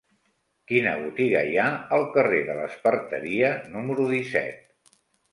Quina 0.69 0.93
botiga 1.01 1.41
hi 1.49 1.59
ha 1.63 1.65
al 1.97 2.05
carrer 2.15 2.39
de 2.47 2.55
l'Esparteria 2.59 3.51
número 3.75 4.07
disset? 4.15 4.65